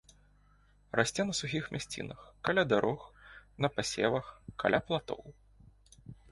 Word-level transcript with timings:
Расце 0.99 1.25
на 1.31 1.35
сухіх 1.39 1.67
мясцінах, 1.75 2.19
каля 2.49 2.63
дарог, 2.73 2.99
на 3.65 3.73
пасевах, 3.77 4.35
каля 4.65 4.79
платоў. 4.91 5.21